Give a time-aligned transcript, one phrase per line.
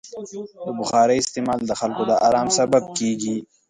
[0.67, 3.37] د بخارۍ استعمال د خلکو د ارام سبب کېږي.